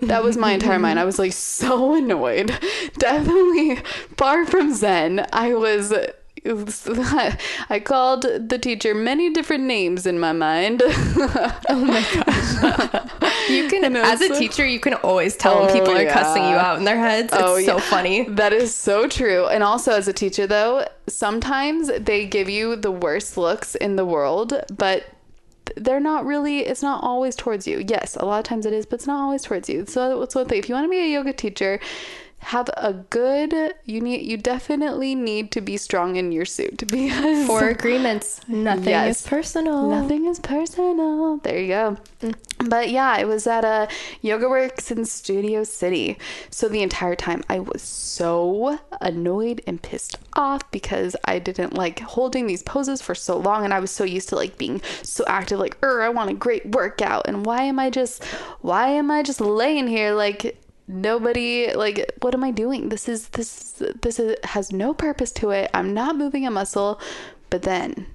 [0.02, 0.98] that was my entire mind.
[0.98, 2.52] I was like so annoyed.
[2.98, 3.76] Definitely
[4.16, 5.26] far from Zen.
[5.32, 5.92] I was.
[6.48, 10.82] I called the teacher many different names in my mind.
[11.68, 13.50] Oh my gosh.
[13.50, 16.54] you can, as a teacher, you can always tell when Oh, people are cussing you
[16.56, 17.32] out in their heads.
[17.32, 17.80] It's Oh, so yeah.
[17.80, 18.22] funny.
[18.28, 19.46] That is so true.
[19.46, 24.04] And also, as a teacher, though, sometimes they give you the worst looks in the
[24.04, 25.06] world, but
[25.76, 27.84] they're not really, it's not always towards you.
[27.88, 29.84] Yes, a lot of times it is, but it's not always towards you.
[29.86, 30.58] So, that's one thing.
[30.60, 31.80] If you want to be a yoga teacher,
[32.50, 33.52] have a good
[33.84, 38.90] you need you definitely need to be strong in your suit because Four agreements, nothing
[38.90, 39.22] Yes.
[39.22, 39.90] is personal.
[39.90, 41.38] Nothing is personal.
[41.38, 41.96] There you go.
[42.64, 43.88] But yeah, it was at a
[44.20, 46.18] Yoga Works in Studio City.
[46.50, 51.98] So the entire time I was so annoyed and pissed off because I didn't like
[51.98, 55.24] holding these poses for so long and I was so used to like being so
[55.26, 58.22] active like, "Er, I want a great workout." And why am I just
[58.60, 63.28] why am I just laying here like nobody like what am i doing this is
[63.30, 67.00] this this is, has no purpose to it i'm not moving a muscle
[67.50, 68.06] but then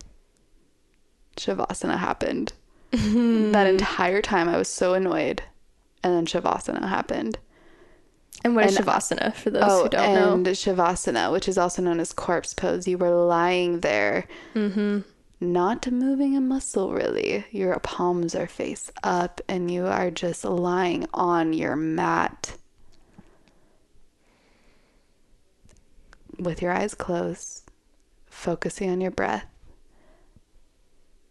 [1.38, 2.54] Shavasana happened.
[2.92, 5.42] that entire time I was so annoyed.
[6.04, 7.38] And then Shavasana happened.
[8.44, 10.52] And what is And- Shavasana for those oh, who don't and know?
[10.52, 12.88] Shavasana, which is also known as corpse pose.
[12.88, 15.00] You were lying there, Mm-hmm.
[15.40, 17.46] not moving a muscle really.
[17.52, 22.58] Your palms are face up and you are just lying on your mat
[26.42, 27.70] with your eyes closed,
[28.26, 29.46] focusing on your breath.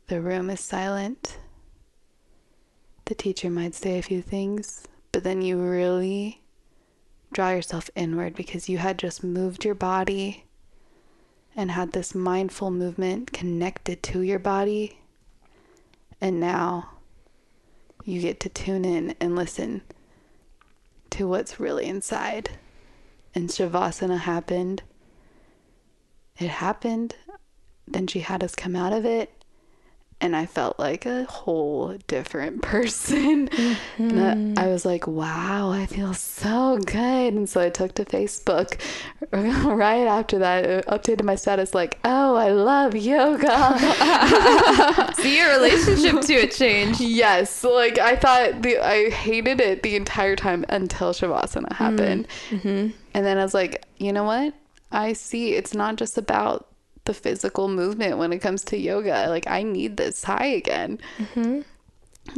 [0.07, 1.39] The room is silent.
[3.07, 6.43] The teacher might say a few things, but then you really
[7.33, 10.45] draw yourself inward because you had just moved your body
[11.57, 14.99] and had this mindful movement connected to your body.
[16.21, 16.91] And now
[18.05, 19.83] you get to tune in and listen
[21.11, 22.51] to what's really inside.
[23.35, 24.83] And Shavasana happened.
[26.41, 27.15] It happened.
[27.87, 29.31] Then she had us come out of it.
[30.23, 33.49] And I felt like a whole different person.
[33.97, 37.33] And I, I was like, wow, I feel so good.
[37.33, 38.79] And so I took to Facebook
[39.33, 43.79] right after that, uh, updated my status like, oh, I love yoga.
[45.23, 47.01] See your relationship to it change.
[47.01, 47.65] yes.
[47.65, 52.29] Like I thought the, I hated it the entire time until Shavasana happened.
[52.53, 54.53] And then I was like, you know what?
[54.93, 56.67] I see it's not just about
[57.05, 59.27] the physical movement when it comes to yoga.
[59.29, 60.99] Like I need this high again.
[61.19, 61.61] Mm-hmm.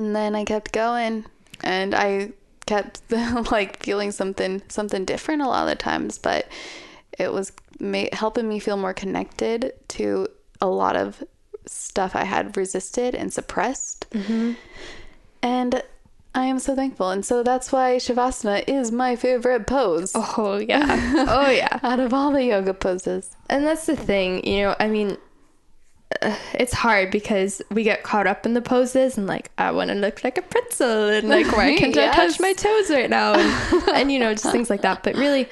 [0.00, 1.24] And then I kept going
[1.62, 2.32] and I
[2.66, 3.02] kept
[3.50, 6.48] like feeling something something different a lot of the times, but
[7.18, 10.28] it was ma- helping me feel more connected to
[10.60, 11.22] a lot of
[11.66, 14.08] stuff I had resisted and suppressed.
[14.10, 14.52] Mm-hmm.
[15.42, 15.82] And
[16.34, 17.10] I am so thankful.
[17.10, 21.26] And so that's why Shavasana is my favorite pose Oh, yeah.
[21.28, 21.78] oh, yeah.
[21.82, 23.36] out of all the yoga poses.
[23.50, 25.18] And that's the thing, you know, I mean,
[26.22, 29.88] uh, it's hard because we get caught up in the poses and like, I want
[29.90, 33.34] to look like a pretzel and like, why can't I touch my toes right now?
[33.34, 35.02] And, and, you know, just things like that.
[35.02, 35.48] But really,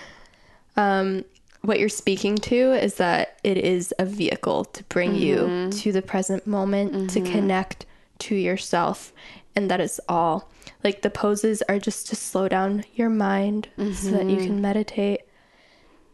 [0.77, 1.25] um,
[1.63, 6.01] what you're speaking to is that it is a vehicle to bring you to the
[6.01, 7.85] present moment, to connect
[8.21, 9.13] to yourself.
[9.61, 10.51] And that is all.
[10.83, 14.63] Like the poses are just to slow down your mind so that you can mm-hmm.
[14.63, 15.21] meditate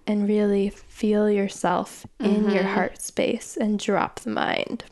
[0.05, 2.75] and really feel yourself in your mm-hmm.
[2.75, 4.83] heart space and drop the mind.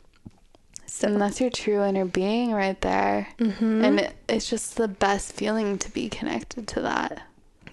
[0.85, 3.27] So And that's your true inner being right there.
[3.39, 3.83] Mm-hmm.
[3.83, 7.23] And it, it's just the best feeling to be connected to that.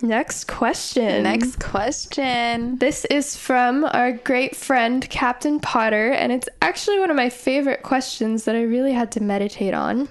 [0.02, 1.22] next question.
[1.22, 2.78] Next question.
[2.78, 7.84] This is from our great friend Captain Potter, and it's actually one of my favorite
[7.84, 10.08] questions that I really had to meditate on.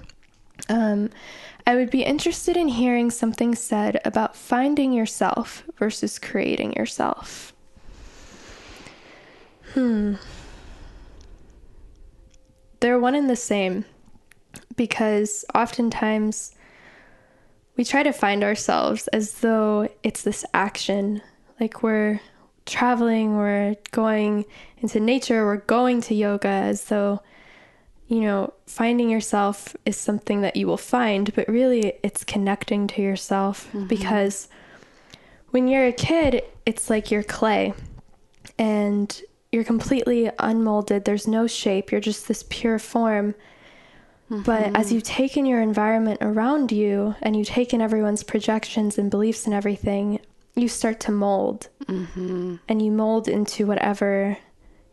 [0.68, 1.10] Um,
[1.66, 7.52] I would be interested in hearing something said about finding yourself versus creating yourself.
[9.74, 10.14] Hmm.
[12.80, 13.84] They're one and the same
[14.76, 16.54] because oftentimes
[17.76, 21.22] we try to find ourselves as though it's this action
[21.60, 22.20] like we're
[22.66, 24.44] traveling we're going
[24.78, 27.20] into nature we're going to yoga as though
[28.12, 33.00] you know finding yourself is something that you will find but really it's connecting to
[33.00, 34.48] yourself because
[35.50, 37.72] when you're a kid it's like you're clay
[38.58, 43.34] and you're completely unmolded there's no shape you're just this pure form
[44.44, 48.96] but as you take in your environment around you and you take in everyone's projections
[48.96, 50.20] and beliefs and everything,
[50.54, 51.68] you start to mold.
[51.84, 52.56] Mm-hmm.
[52.66, 54.38] And you mold into whatever,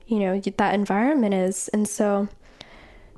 [0.07, 1.69] you know, that environment is.
[1.69, 2.27] And so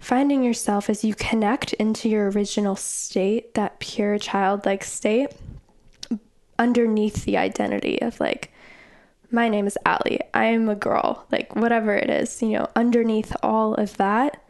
[0.02, 5.30] finding yourself as you connect into your original state, that pure childlike state,
[6.60, 8.52] underneath the identity of like,
[9.30, 13.76] my name is Ali, I'm a girl, like whatever it is, you know, underneath all
[13.76, 14.44] of that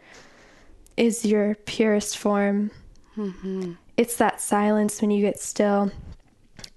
[0.97, 2.71] is your purest form.
[3.15, 3.73] Mm-hmm.
[3.97, 5.91] It's that silence when you get still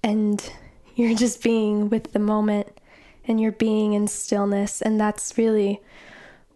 [0.03, 0.51] and
[0.95, 2.79] you're just being with the moment
[3.27, 4.81] and you're being in stillness.
[4.81, 5.81] And that's really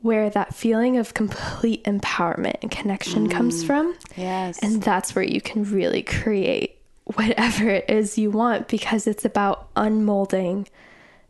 [0.01, 3.67] where that feeling of complete empowerment and connection comes mm.
[3.67, 3.95] from.
[4.15, 4.59] Yes.
[4.59, 6.77] And that's where you can really create
[7.15, 10.67] whatever it is you want because it's about unmolding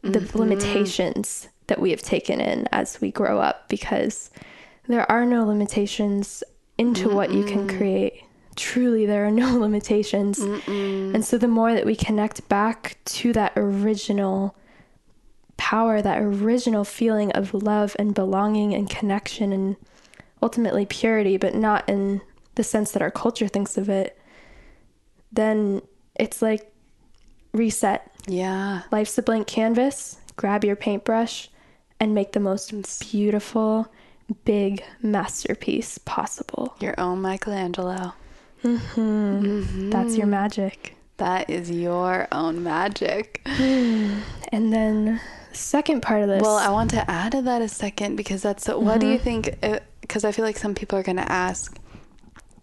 [0.02, 0.38] the mm-hmm.
[0.38, 4.30] limitations that we have taken in as we grow up because
[4.88, 6.44] there are no limitations
[6.78, 8.24] into what you can create.
[8.56, 10.40] Truly, there are no limitations.
[10.40, 14.56] And so, the more that we connect back to that original
[15.60, 19.76] power, that original feeling of love and belonging and connection and
[20.42, 22.22] ultimately purity, but not in
[22.56, 24.20] the sense that our culture thinks of it,
[25.32, 25.82] then
[26.16, 26.74] it's like
[27.54, 28.10] reset.
[28.26, 28.84] yeah.
[28.92, 30.18] Life's a blank canvas.
[30.38, 31.50] Grab your paintbrush
[32.00, 32.72] and make the most
[33.12, 33.92] beautiful,
[34.46, 36.76] big masterpiece possible.
[36.80, 38.14] Your own Michelangelo.
[38.64, 39.90] Mm-hmm.
[39.90, 40.96] That's your magic.
[41.18, 43.42] That is your own magic.
[44.52, 45.20] And then the
[45.54, 46.42] second part of this.
[46.42, 49.24] Well, I want to add to that a second because that's what do you mm-hmm.
[49.24, 49.58] think?
[49.64, 51.78] Uh, because I feel like some people are going to ask,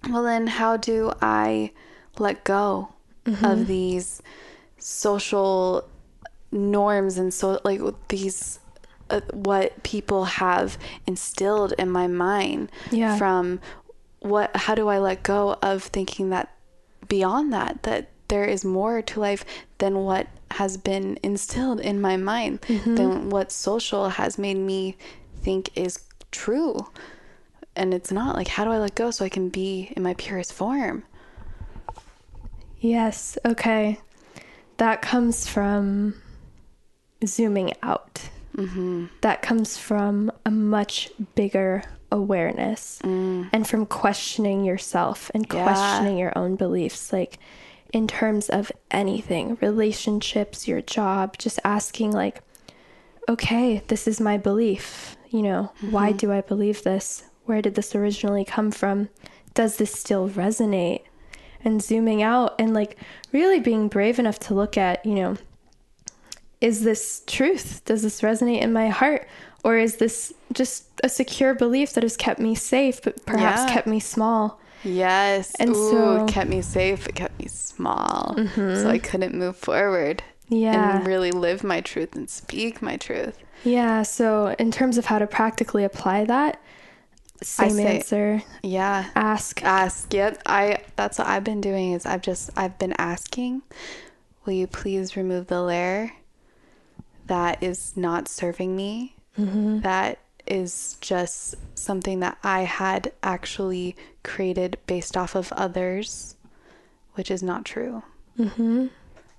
[0.08, 1.70] well, then how do I
[2.18, 2.88] let go
[3.26, 3.64] of mm-hmm.
[3.64, 4.22] these
[4.78, 5.88] social
[6.52, 8.60] norms and so like these
[9.10, 13.16] uh, what people have instilled in my mind Yeah.
[13.16, 13.60] from
[14.20, 16.52] what how do I let go of thinking that
[17.08, 19.44] beyond that that there is more to life
[19.78, 22.94] than what has been instilled in my mind mm-hmm.
[22.94, 24.96] than what social has made me
[25.42, 26.86] think is true
[27.74, 30.14] and it's not like how do I let go so I can be in my
[30.14, 31.04] purest form
[32.80, 33.98] Yes, okay.
[34.76, 36.14] That comes from
[37.24, 38.28] zooming out.
[38.56, 39.06] Mm-hmm.
[39.22, 41.82] That comes from a much bigger
[42.12, 43.48] awareness mm.
[43.52, 45.64] and from questioning yourself and Yeah.
[45.64, 47.12] questioning your own beliefs.
[47.12, 47.38] Like,
[47.96, 52.42] in terms of anything, relationships, your job, just asking, like,
[53.26, 55.16] okay, this is my belief.
[55.30, 56.18] You know, why mm-hmm.
[56.18, 57.24] do I believe this?
[57.46, 59.08] Where did this originally come from?
[59.54, 61.04] Does this still resonate?
[61.64, 62.98] And zooming out and like
[63.32, 65.36] really being brave enough to look at, you know,
[66.60, 67.80] is this truth?
[67.86, 69.26] Does this resonate in my heart?
[69.64, 73.72] Or is this just a secure belief that has kept me safe, but perhaps Yeah.
[73.72, 74.60] kept me small?
[74.84, 76.24] Yes And Ooh, so- Mm-hmm.
[76.28, 80.98] it kept me safe it kept me small so I couldn't move forward Yeah.
[80.98, 85.18] and really live my truth and speak my truth Yeah, so in terms of how
[85.18, 86.60] to practically apply that,
[87.42, 88.42] Same say- answer.
[88.62, 89.10] Yeah.
[89.14, 89.62] Ask.
[89.64, 90.12] Ask.
[90.14, 90.42] Yep.
[90.46, 93.62] I that's what I've been doing is I've just I've been asking,
[94.44, 96.12] will you please remove the layer
[97.26, 99.14] that is not serving me?
[99.38, 106.36] That is just something that I had actually created based off of others,
[107.14, 108.02] which is not true.
[108.38, 108.86] Mm-hmm.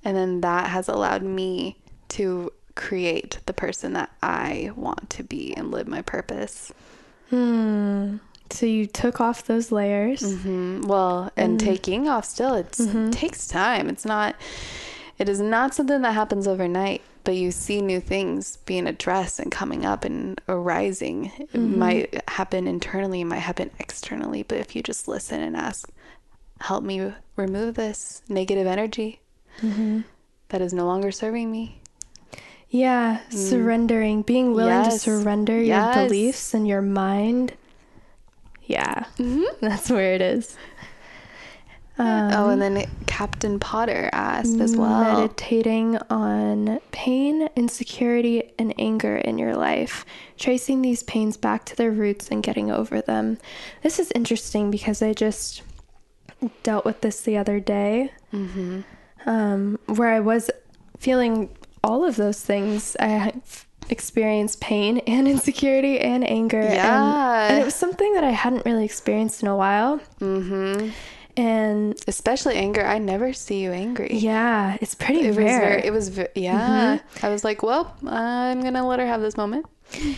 [0.04, 1.78] And then that has allowed me
[2.10, 6.72] to create the person that I want to be and live my purpose.
[7.30, 8.18] Hmm.
[8.50, 10.22] So you took off those layers.
[10.22, 13.90] hmm Well, and taking off still, it's, it takes time.
[13.90, 14.36] It's not,
[15.18, 19.52] it is not something that happens overnight, but you see new things being addressed and
[19.52, 21.26] coming up and arising.
[21.38, 21.78] It mm-hmm.
[21.78, 25.90] might happen internally, it might happen externally, but if you just listen and ask,
[26.62, 29.20] help me remove this negative energy
[29.60, 30.04] mm-hmm.
[30.48, 31.82] that is no longer serving me.
[32.70, 33.34] Yeah, mm.
[33.34, 35.02] surrendering, being willing to Yes.
[35.02, 37.56] surrender your beliefs and your mind.
[38.64, 39.44] Yeah, mm-hmm.
[39.60, 40.56] that's where it is.
[41.98, 45.04] Um, oh, and um, then Captain Potter asked as well.
[45.22, 50.06] Meditating on pain, insecurity, and anger in your life,
[50.38, 53.40] tracing these pains back to their roots and getting over them.
[53.82, 55.64] This is interesting because I just
[56.62, 58.82] dealt with this the other day, Mm-hmm.
[59.26, 60.52] um, where I was
[61.00, 61.50] feeling
[61.84, 62.96] all of those things.
[63.00, 63.34] I
[63.90, 66.62] experienced pain and insecurity and anger.
[66.62, 70.00] and- and it was something that I hadn't really experienced in a while.
[70.22, 70.90] Mm-hmm.
[71.38, 72.84] And Especially anger.
[72.86, 74.16] I never see you angry.
[74.16, 75.60] yeah, it's pretty It was rare.
[75.60, 77.00] very, it was, ve- yeah.
[77.22, 79.66] I was like, well, I'm going to let her have this moment.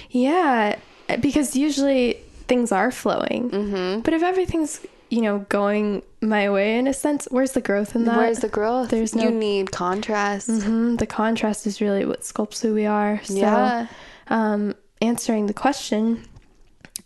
[0.09, 0.77] Yeah,
[1.19, 2.13] because usually
[2.47, 3.49] things are flowing.
[3.51, 3.99] Mm-hmm.
[4.01, 8.05] But if everything's, you know, going my way in a sense, where's the growth in
[8.05, 8.17] that?
[8.17, 8.89] Where's the growth?
[8.89, 10.47] There's no- You need contrast.
[10.63, 13.19] hmm The contrast is really what sculpts who we are.
[13.23, 13.87] So, Yeah.
[14.29, 16.23] um, answering the question,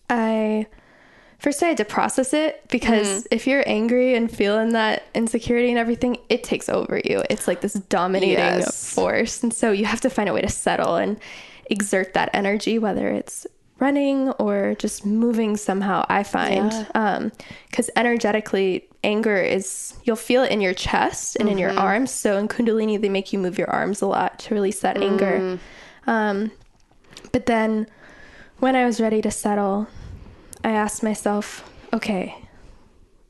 [0.10, 0.68] I
[1.44, 3.28] first I had to process it because Mm-hmm.
[3.32, 7.22] if you're angry and feeling that insecurity and everything, it takes over you.
[7.30, 8.94] It's like this dominating Yes.
[8.94, 9.44] force.
[9.44, 11.20] And so you have to find a way to settle and
[11.70, 13.46] exert that energy, whether it's
[13.80, 16.72] running or just moving somehow, I find.
[16.72, 16.86] Yeah.
[16.96, 17.32] Um,
[17.70, 21.60] because energetically, anger is, you'll feel it in your chest and in Mm-hmm.
[21.60, 22.12] your arms.
[22.12, 25.04] So in Kundalini, they make you move your arms a lot to release that Mm.
[25.12, 25.60] anger.
[26.08, 26.52] Um,
[27.34, 27.88] but then
[28.60, 29.88] when I was ready to settle,
[30.64, 32.36] I asked myself, okay,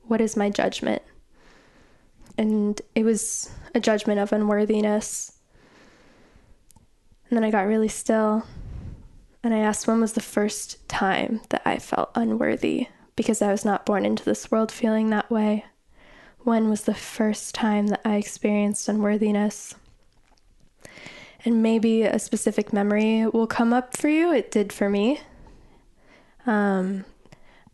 [0.03, 1.01] what is my judgment?
[2.37, 5.37] And it was a judgment of unworthiness.
[7.29, 8.45] And then I got really still
[9.43, 13.65] and I asked when was the first time that I felt unworthy because I was
[13.65, 15.65] not born into this world feeling that way.
[16.39, 19.75] When was the first time that I experienced unworthiness?
[21.43, 24.31] And maybe a specific memory will come up for you.
[24.31, 25.19] It did for me.
[26.45, 27.03] Um,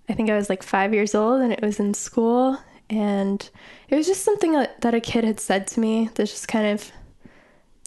[0.10, 2.58] I think I was like five years old and it was in school.
[2.90, 3.48] And
[3.88, 6.68] it was just something that that a kid had said to me that just kind
[6.68, 6.92] of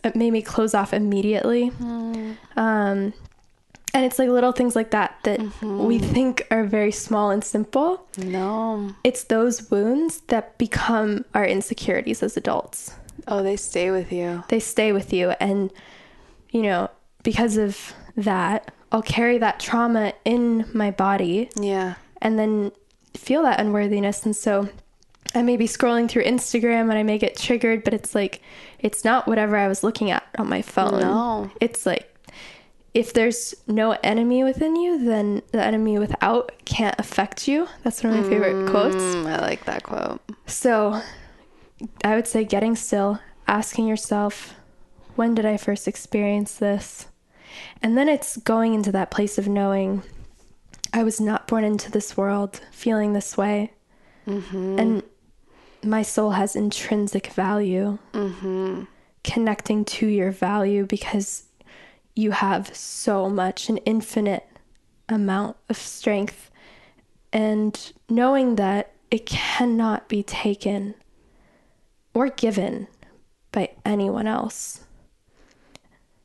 [0.04, 1.70] it made me close off immediately.
[2.56, 3.12] Um,
[3.94, 8.06] and it's like little things like that that we think are very small and simple.
[8.16, 8.94] No.
[9.04, 12.94] It's those wounds that become our insecurities as adults.
[13.28, 14.44] Oh, they stay with you.
[14.48, 15.30] They stay with you.
[15.38, 15.70] And,
[16.50, 16.90] you know,
[17.22, 21.94] because of that, I'll carry that trauma in my body Yeah.
[22.22, 22.72] And then
[23.14, 24.24] feel that unworthiness.
[24.24, 24.70] And so
[25.34, 28.40] I may be scrolling through Instagram and I may get triggered, but it's like,
[28.78, 31.00] it's not whatever I was looking at on my phone.
[31.00, 31.50] No.
[31.60, 32.08] It's like,
[32.94, 37.66] if there's no enemy within you, then the enemy without can't affect you.
[37.82, 38.96] That's one of my favorite quotes.
[38.96, 40.20] Mm, I like that quote.
[40.46, 41.00] So
[42.04, 43.18] I would say getting still,
[43.48, 44.54] asking yourself,
[45.16, 47.06] when did I first experience this?
[47.82, 50.02] And then it's going into that place of knowing
[50.92, 53.72] I was not born into this world feeling this way.
[54.26, 54.78] Mm-hmm.
[54.78, 55.02] And
[55.82, 57.98] my soul has intrinsic value.
[58.12, 58.84] Mm-hmm.
[59.24, 61.44] Connecting to your value because
[62.14, 64.46] you have so much, an infinite
[65.08, 66.50] amount of strength.
[67.32, 70.94] And knowing that it cannot be taken
[72.14, 72.88] or given
[73.50, 74.80] by anyone else.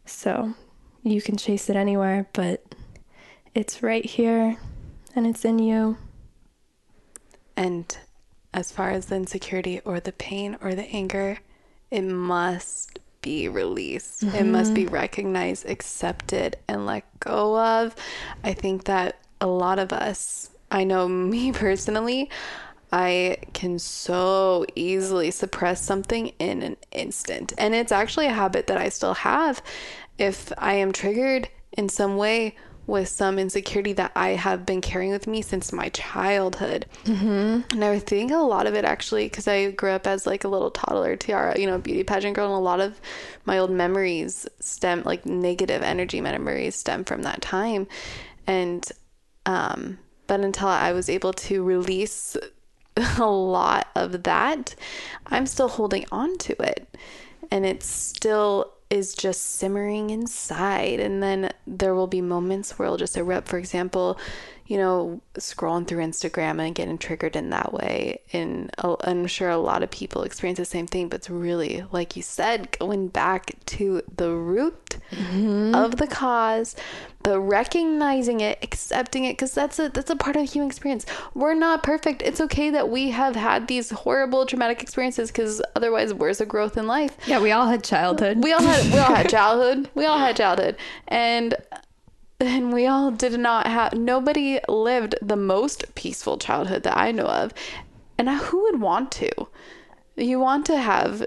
[0.05, 0.53] So
[1.03, 2.63] you can chase it anywhere, but
[3.53, 4.57] it's right here
[5.15, 5.97] and it's in you.
[7.55, 7.97] And
[8.53, 11.39] as far as the insecurity or the pain or the anger,
[11.89, 14.23] it must be released.
[14.23, 14.93] It must be mm-hmm.
[14.93, 17.95] recognized, accepted, and let go of.
[18.43, 22.29] I think that a lot of us, I know me personally,
[22.91, 27.53] I can so easily suppress something in an instant.
[27.57, 29.61] And it's actually a habit that I still have.
[30.17, 32.55] If I am triggered in some way,
[32.87, 36.85] with some insecurity that I have been carrying with me since my childhood.
[37.03, 37.73] Mm-hmm.
[37.73, 40.47] And I think a lot of it actually, because I grew up as like a
[40.47, 42.99] little toddler tiara, you know, beauty pageant girl, and a lot of
[43.45, 47.87] my old memories stem, like negative energy memories stem from that time.
[48.47, 48.89] And,
[49.45, 52.37] um, but until I was able to release
[53.19, 54.75] a lot of that,
[55.27, 56.87] I'm still holding on to it.
[57.51, 60.99] And it's still is just simmering inside.
[60.99, 63.47] And then there will be moments where it'll just erupt.
[63.47, 64.19] For example,
[64.67, 68.19] you know, scrolling through Instagram and getting triggered in that way.
[68.33, 68.69] And
[69.01, 72.21] I'm sure a lot of people experience the same thing, but it's really, like you
[72.21, 75.73] said, going back to the root mm-hmm.
[75.73, 76.75] of the cause,
[77.23, 81.05] but recognizing it, accepting it, because that's a that's a part of the human experience.
[81.33, 82.21] We're not perfect.
[82.21, 86.75] It's okay that we have had these horrible traumatic experiences, because otherwise, where's the growth
[86.75, 87.15] in life?
[87.25, 88.43] Yeah, we all had childhood.
[88.43, 89.89] We all had we all had childhood.
[89.95, 90.75] We all had childhood,
[91.07, 91.55] and
[92.39, 97.25] and we all did not have nobody lived the most peaceful childhood that I know
[97.25, 97.53] of.
[98.17, 99.47] And who would want to?
[100.15, 101.25] You want to have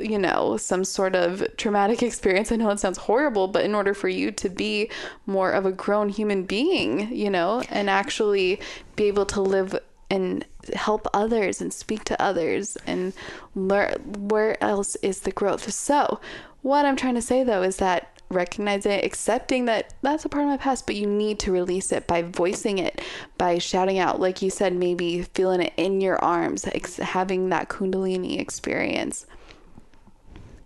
[0.00, 2.52] you know, some sort of traumatic experience.
[2.52, 4.90] I know it sounds horrible, but in order for you to be
[5.26, 8.60] more of a grown human being, you know, and actually
[8.96, 9.78] be able to live
[10.10, 10.44] and
[10.74, 13.12] help others and speak to others and
[13.54, 13.92] learn
[14.28, 15.70] where else is the growth.
[15.72, 16.20] So,
[16.62, 20.44] what I'm trying to say though is that recognizing it, accepting that that's a part
[20.44, 23.00] of my past, but you need to release it by voicing it,
[23.38, 27.68] by shouting out, like you said, maybe feeling it in your arms, ex- having that
[27.68, 29.26] Kundalini experience.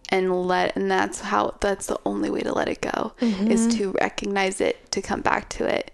[0.09, 3.51] And let, and that's how, that's the only way to let it go mm-hmm.
[3.51, 5.91] is to recognize it, to come back to it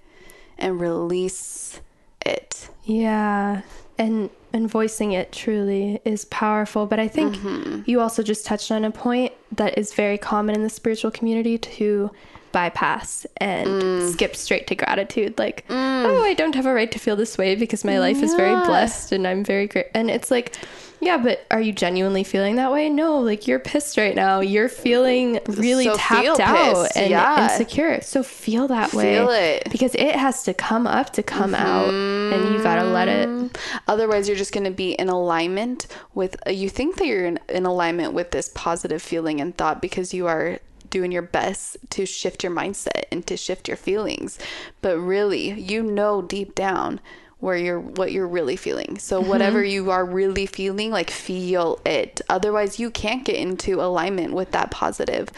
[0.58, 1.80] and release
[2.26, 2.68] it.
[2.82, 3.62] Yeah.
[3.96, 6.86] And and voicing it truly is powerful.
[6.86, 7.82] But I think mm-hmm.
[7.86, 11.58] you also just touched on a point that is very common in the spiritual community
[11.58, 12.10] to
[12.52, 14.12] bypass and mm.
[14.12, 15.38] skip straight to gratitude.
[15.38, 16.04] Like, mm.
[16.04, 18.24] oh, I don't have a right to feel this way because my life yeah.
[18.24, 19.86] is very blessed and I'm very great.
[19.94, 20.56] And it's like,
[21.00, 22.88] yeah, but are you genuinely feeling that way?
[22.88, 24.40] No, like you're pissed right now.
[24.40, 27.44] You're feeling really so tapped out and yeah.
[27.44, 28.00] insecure.
[28.00, 29.14] So feel that way.
[29.14, 29.68] Feel it.
[29.70, 31.64] Because it has to come up to come mm-hmm.
[31.64, 33.58] out and you got to let it.
[33.86, 37.38] Otherwise, you're just going to be in alignment with, uh, you think that you're in,
[37.48, 40.58] in alignment with this positive feeling and thought because you are
[40.90, 44.38] doing your best to shift your mindset and to shift your feelings.
[44.80, 47.00] But really, you know deep down
[47.40, 48.98] where you're what you're really feeling.
[48.98, 49.30] So mm-hmm.
[49.30, 52.20] whatever you are really feeling, like feel it.
[52.28, 55.28] Otherwise, you can't get into alignment with that positive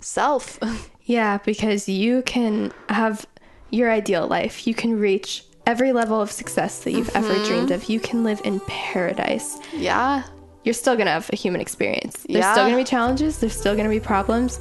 [0.00, 0.58] self.
[1.08, 3.26] Yeah, because you can have
[3.70, 4.66] your ideal life.
[4.66, 7.30] You can reach every level of success that you've mm-hmm.
[7.32, 7.88] ever dreamed of.
[7.88, 9.58] You can live in paradise.
[9.72, 10.24] Yeah.
[10.64, 12.26] You're still going to have a human experience.
[12.28, 12.52] There's yeah.
[12.52, 14.60] still going to be challenges, there's still going to be problems.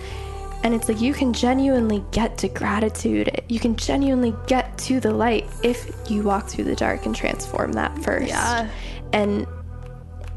[0.63, 3.41] And it's like you can genuinely get to gratitude.
[3.47, 7.73] You can genuinely get to the light if you walk through the dark and transform
[7.73, 8.27] that first.
[8.27, 8.69] Yeah.
[9.13, 9.47] And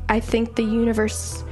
[0.09, 1.43] I think the universe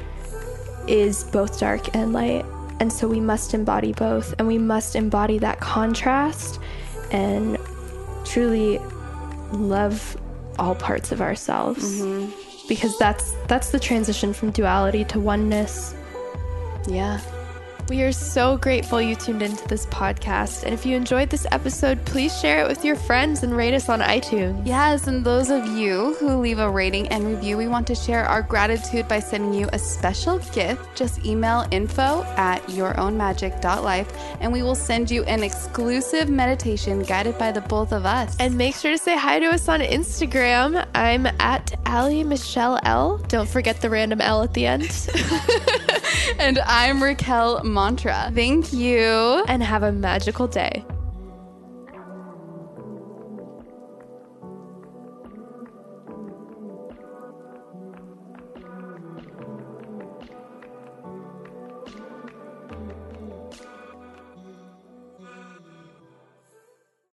[0.86, 2.44] is both dark and light.
[2.80, 6.60] And so we must embody both and we must embody that contrast
[7.10, 7.58] and
[8.24, 8.78] truly
[9.50, 10.16] love
[10.58, 12.00] all parts of ourselves.
[12.00, 12.32] Mm-hmm.
[12.68, 15.94] Because that's that's the transition from duality to oneness.
[16.86, 17.20] Yeah.
[17.89, 20.64] We are so grateful you tuned into this podcast.
[20.64, 23.89] And if you enjoyed this episode, please share it with your friends and rate us
[23.89, 24.66] on iTunes.
[24.66, 28.26] Yes, and those of you who leave a rating and review, we want to share
[28.26, 30.82] our gratitude by sending you a special gift.
[30.97, 37.53] Just email info at yourownmagic.life and we will send you an exclusive meditation guided by
[37.53, 38.36] the both of us.
[38.39, 40.86] And make sure to say hi to us on Instagram.
[40.95, 43.16] I'm at Ali Michelle L.
[43.28, 45.09] Don't forget the random L at the end.
[46.39, 48.33] and I'm Raquel Mantra.
[48.35, 49.45] Thank you.
[49.47, 50.85] And have a magical day.